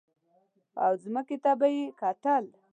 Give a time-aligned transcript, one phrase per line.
[0.83, 2.43] او ځمکې ته به یې کتل.